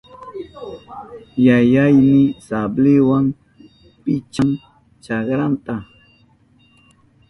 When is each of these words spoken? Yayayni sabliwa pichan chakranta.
Yayayni 1.45 2.23
sabliwa 2.45 3.17
pichan 4.03 4.51
chakranta. 5.03 5.75